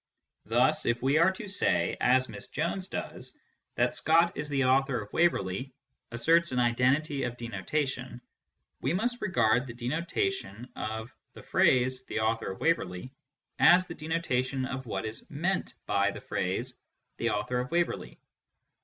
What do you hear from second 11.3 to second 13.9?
the author of Waverley" as